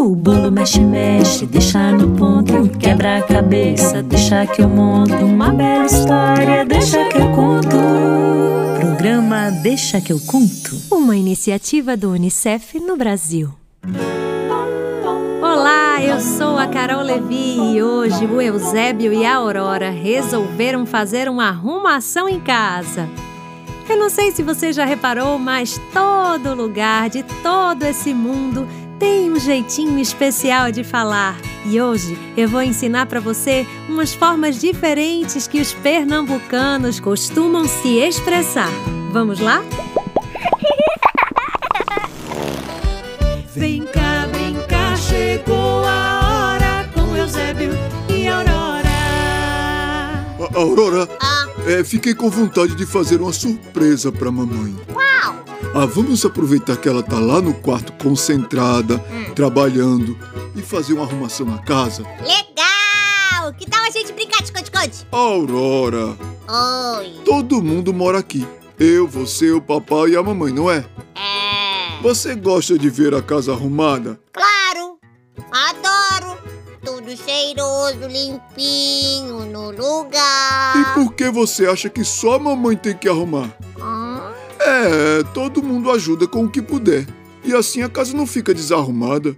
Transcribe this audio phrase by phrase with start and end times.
[0.00, 2.70] O bolo mexe, mexe, deixa no ponto.
[2.78, 5.12] Quebra a cabeça, deixa que eu monto.
[5.12, 7.76] Uma bela história, deixa que eu conto.
[8.80, 10.74] Programa Deixa que eu conto.
[10.90, 13.52] Uma iniciativa do Unicef no Brasil.
[15.42, 21.28] Olá, eu sou a Carol Levi e hoje o Eusébio e a Aurora resolveram fazer
[21.28, 23.06] uma arrumação em casa.
[23.86, 28.66] Eu não sei se você já reparou, mas todo lugar de todo esse mundo
[29.00, 31.36] tem um jeitinho especial de falar.
[31.66, 37.98] E hoje eu vou ensinar para você umas formas diferentes que os pernambucanos costumam se
[37.98, 38.70] expressar.
[39.12, 39.62] Vamos lá?
[43.56, 47.72] Vem cá brincar, chegou a hora com Eusébio
[48.08, 48.88] e Aurora.
[50.38, 54.74] A- Aurora, Ah, é, fiquei com vontade de fazer uma surpresa pra mamãe.
[54.92, 55.09] qual?
[55.74, 58.98] Ah, vamos aproveitar que ela tá lá no quarto concentrada,
[59.34, 60.18] trabalhando,
[60.56, 62.02] e fazer uma arrumação na casa?
[62.20, 63.52] Legal!
[63.56, 65.06] Que tal a gente brincar de esconde-esconde?
[65.12, 66.16] Aurora,
[66.98, 67.20] Oi.
[67.24, 68.46] todo mundo mora aqui.
[68.78, 70.84] Eu, você, o papai e a mamãe, não é?
[71.14, 72.02] É.
[72.02, 74.18] Você gosta de ver a casa arrumada?
[74.32, 74.98] Claro!
[75.52, 76.38] Adoro!
[76.84, 80.76] Tudo cheiroso, limpinho, no lugar.
[80.76, 83.54] E por que você acha que só a mamãe tem que arrumar?
[84.80, 87.06] Hum, É, todo mundo ajuda com o que puder.
[87.44, 89.36] E assim a casa não fica desarrumada.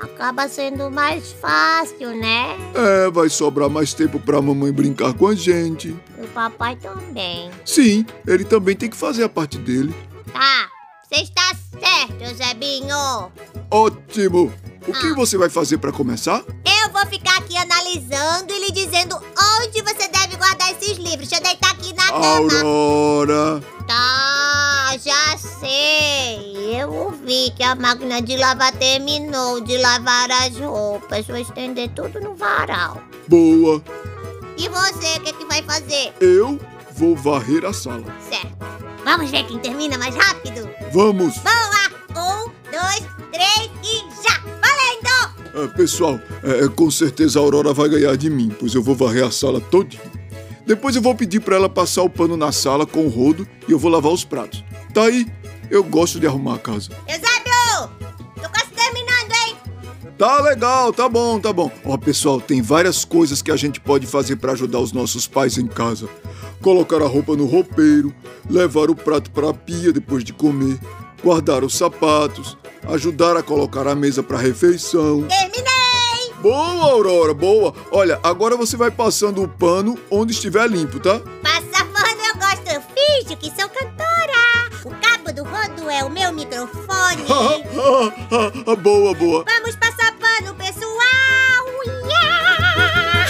[0.00, 2.56] acaba sendo mais fácil, né?
[2.74, 5.88] É, vai sobrar mais tempo pra mamãe brincar com a gente.
[6.16, 7.50] E o papai também.
[7.64, 9.92] Sim, ele também tem que fazer a parte dele.
[10.32, 10.68] Tá,
[11.02, 13.32] você está certo, Eusebinho.
[13.70, 14.52] Ótimo!
[14.86, 15.14] O que Ah.
[15.14, 16.42] você vai fazer pra começar?
[16.64, 21.28] Eu vou ficar aqui analisando e lhe dizendo onde você deve guardar esses livros.
[21.28, 22.48] Deixa eu deitar aqui na cama.
[25.60, 26.80] Sei.
[26.80, 31.26] Eu ouvi que a máquina de lavar terminou de lavar as roupas.
[31.26, 33.02] Vou estender tudo no varal.
[33.26, 33.82] Boa!
[34.56, 36.12] E você, o que, que vai fazer?
[36.20, 36.58] Eu
[36.92, 38.04] vou varrer a sala.
[38.28, 38.56] Certo.
[39.04, 40.68] Vamos ver quem termina mais rápido?
[40.92, 41.36] Vamos!
[41.38, 41.90] Vamos lá!
[42.10, 43.02] Um, dois,
[43.32, 44.40] três e já!
[44.60, 45.64] Valendo!
[45.64, 49.24] É, pessoal, é, com certeza a Aurora vai ganhar de mim, pois eu vou varrer
[49.24, 50.02] a sala todinha.
[50.66, 53.72] Depois eu vou pedir pra ela passar o pano na sala com o rodo e
[53.72, 54.62] eu vou lavar os pratos.
[54.98, 55.28] Tá aí?
[55.70, 56.90] Eu gosto de arrumar a casa.
[57.06, 57.88] Eusébio!
[58.34, 59.56] Tô quase terminando, hein?
[60.18, 61.70] Tá legal, tá bom, tá bom.
[61.84, 65.56] Ó, pessoal, tem várias coisas que a gente pode fazer pra ajudar os nossos pais
[65.56, 66.08] em casa.
[66.60, 68.12] Colocar a roupa no roupeiro,
[68.50, 70.76] levar o prato pra pia depois de comer,
[71.22, 75.22] guardar os sapatos, ajudar a colocar a mesa pra refeição.
[75.28, 76.34] Terminei!
[76.42, 77.72] Boa, Aurora, boa.
[77.92, 81.20] Olha, agora você vai passando o pano onde estiver limpo, tá?
[81.40, 81.67] Passa
[86.08, 87.22] o meu microfone.
[88.82, 89.44] boa, boa.
[89.44, 90.88] Vamos passar pano, pessoal!
[92.08, 93.28] Yeah!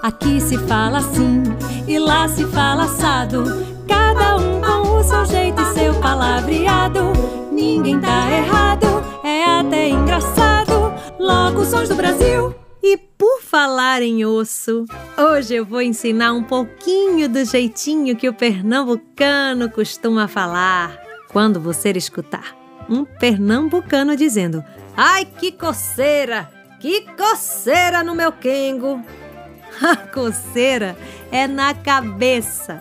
[0.04, 1.42] Aqui se fala assim
[1.88, 3.42] e lá se fala assado.
[3.88, 7.12] Cada um com o seu jeito e seu palavreado.
[7.50, 8.86] Ninguém tá errado,
[9.24, 10.94] é até engraçado.
[11.18, 12.54] Logo sons do Brasil.
[12.80, 14.84] E por falar em osso,
[15.16, 21.00] hoje eu vou ensinar um pouquinho do jeitinho que o pernambucano costuma falar.
[21.32, 22.54] Quando você escutar
[22.86, 24.62] um pernambucano dizendo:
[24.94, 26.50] Ai, que coceira!
[26.78, 29.02] Que coceira no meu quengo!
[29.80, 30.94] A coceira
[31.32, 32.78] é na cabeça.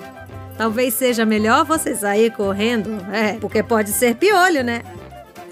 [0.58, 4.84] Talvez seja melhor você sair correndo, é, porque pode ser piolho, né?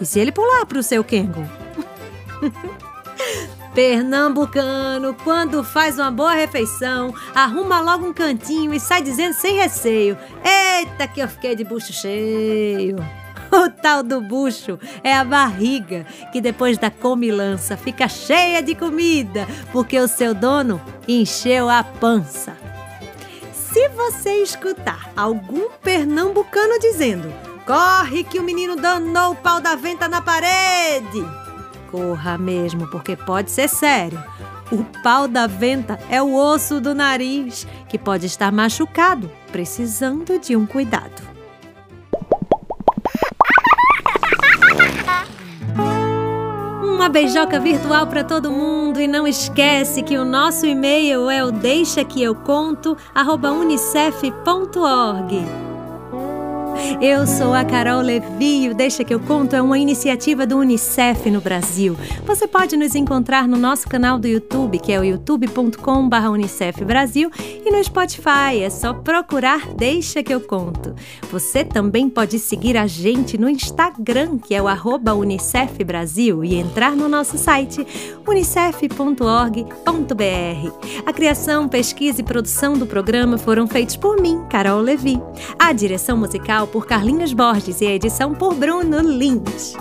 [0.02, 1.50] E se ele pular pro seu quengo?
[3.74, 10.16] Pernambucano, quando faz uma boa refeição, arruma logo um cantinho e sai dizendo sem receio:
[10.44, 12.98] Eita, que eu fiquei de bucho cheio.
[13.52, 19.46] O tal do bucho é a barriga, que depois da comilança fica cheia de comida,
[19.72, 22.58] porque o seu dono encheu a pança.
[23.54, 27.32] Se você escutar algum pernambucano dizendo:
[27.64, 31.43] Corre que o menino danou o pau da venta na parede!
[31.94, 34.20] Corra mesmo, porque pode ser sério.
[34.72, 40.56] O pau da venta é o osso do nariz, que pode estar machucado, precisando de
[40.56, 41.22] um cuidado.
[46.84, 51.52] Uma beijoca virtual para todo mundo e não esquece que o nosso e-mail é o
[51.52, 52.98] deixa que eu conto
[53.52, 55.46] unicef.org.
[57.02, 58.70] Eu sou a Carol Levi.
[58.70, 61.98] O Deixa que eu conto é uma iniciativa do UNICEF no Brasil.
[62.26, 67.30] Você pode nos encontrar no nosso canal do YouTube, que é o youtube.com/unicef Brasil,
[67.66, 68.62] e no Spotify.
[68.62, 70.96] É só procurar Deixa que eu conto.
[71.32, 76.56] Você também pode seguir a gente no Instagram, que é o arroba Unicef Brasil, e
[76.56, 77.86] entrar no nosso site
[78.28, 79.74] unicef.org.br.
[81.06, 85.22] A criação, pesquisa e produção do programa foram feitos por mim, Carol Levi.
[85.60, 86.18] A direção
[86.68, 89.76] por Carlinhos Borges e a edição por Bruno Lins.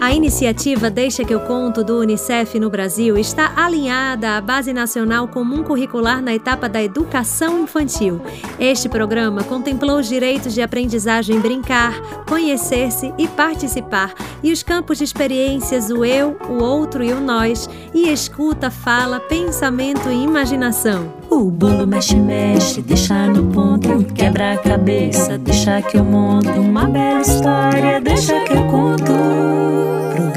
[0.00, 5.28] A iniciativa Deixa que eu conto do Unicef no Brasil está alinhada à Base Nacional
[5.28, 8.18] Comum Curricular na etapa da educação infantil.
[8.58, 15.04] Este programa contemplou os direitos de aprendizagem brincar, conhecer-se e participar, e os campos de
[15.04, 21.12] experiências o eu, o outro e o nós, e escuta, fala, pensamento e imaginação.
[21.28, 26.86] O bolo mexe, mexe, deixa no ponto, quebra a cabeça, deixa que eu monto uma
[26.86, 29.59] bela história, deixa que eu conto.